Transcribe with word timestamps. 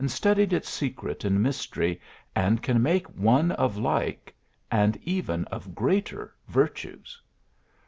studied 0.09 0.51
its 0.51 0.67
secret 0.67 1.23
and 1.23 1.43
mystery, 1.43 2.01
and 2.35 2.63
can 2.63 2.81
make 2.81 3.05
one 3.15 3.51
of 3.51 3.77
like, 3.77 4.33
and 4.71 4.97
even 5.03 5.45
of 5.49 5.75
greater 5.75 6.33
virtues." 6.47 7.21